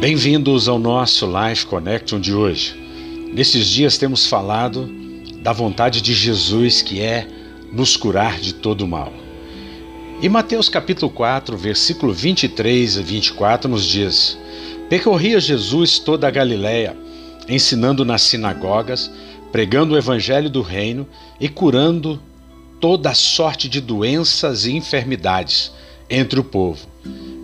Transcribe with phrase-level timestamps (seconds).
[0.00, 2.74] Bem-vindos ao nosso Life Connection de hoje.
[3.34, 4.90] Nesses dias temos falado
[5.42, 7.28] da vontade de Jesus que é
[7.70, 9.12] nos curar de todo mal.
[10.22, 14.38] E Mateus capítulo 4, versículo 23 a 24 nos diz:
[14.88, 16.96] Percorria Jesus toda a Galiléia,
[17.46, 19.10] ensinando nas sinagogas,
[19.52, 21.06] pregando o evangelho do reino
[21.38, 22.18] e curando
[22.80, 25.70] toda sorte de doenças e enfermidades
[26.08, 26.89] entre o povo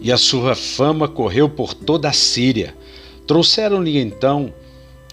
[0.07, 2.77] e a sua fama correu por toda a Síria.
[3.27, 4.55] Trouxeram-lhe então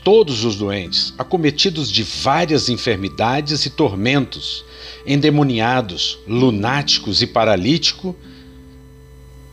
[0.03, 4.63] todos os doentes, acometidos de várias enfermidades e tormentos,
[5.03, 8.13] endemoniados, lunáticos e paralíticos,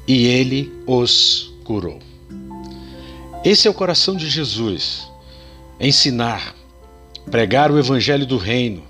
[0.06, 2.00] e ele os curou.
[3.42, 5.08] Esse é o coração de Jesus:
[5.80, 6.54] ensinar,
[7.30, 8.82] pregar o evangelho do reino,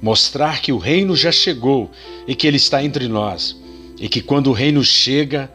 [0.00, 1.90] mostrar que o reino já chegou
[2.24, 3.56] e que ele está entre nós,
[3.98, 5.50] e que quando o reino chega,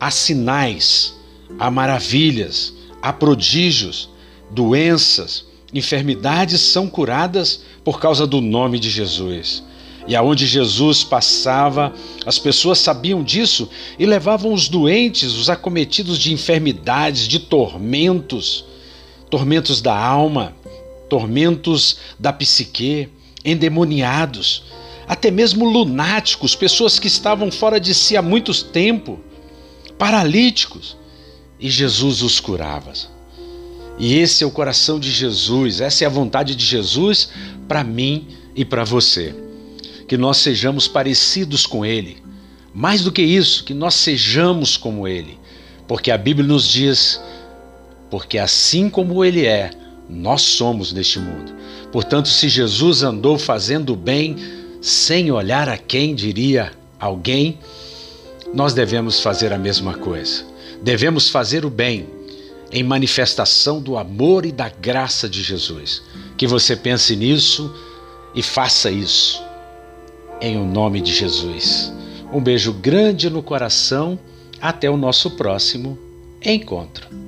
[0.00, 1.14] há sinais,
[1.58, 4.08] há maravilhas, há prodígios,
[4.50, 9.62] doenças, enfermidades são curadas por causa do nome de Jesus.
[10.06, 11.92] E aonde Jesus passava,
[12.24, 18.64] as pessoas sabiam disso e levavam os doentes, os acometidos de enfermidades, de tormentos,
[19.28, 20.56] tormentos da alma,
[21.10, 23.10] tormentos da psique,
[23.44, 24.62] endemoniados,
[25.06, 29.20] até mesmo lunáticos, pessoas que estavam fora de si há muito tempo,
[29.98, 30.96] paralíticos,
[31.60, 32.92] e Jesus os curava.
[33.98, 37.30] E esse é o coração de Jesus, essa é a vontade de Jesus
[37.66, 39.34] para mim e para você.
[40.06, 42.22] Que nós sejamos parecidos com Ele.
[42.72, 45.36] Mais do que isso, que nós sejamos como Ele.
[45.88, 47.20] Porque a Bíblia nos diz:
[48.08, 49.70] porque assim como Ele é,
[50.08, 51.52] nós somos neste mundo.
[51.90, 54.36] Portanto, se Jesus andou fazendo o bem
[54.80, 57.58] sem olhar a quem, diria alguém,
[58.52, 60.44] nós devemos fazer a mesma coisa.
[60.82, 62.08] Devemos fazer o bem
[62.70, 66.02] em manifestação do amor e da graça de Jesus.
[66.36, 67.74] Que você pense nisso
[68.34, 69.42] e faça isso.
[70.40, 71.92] Em o nome de Jesus.
[72.32, 74.18] Um beijo grande no coração.
[74.60, 75.98] Até o nosso próximo
[76.44, 77.27] encontro.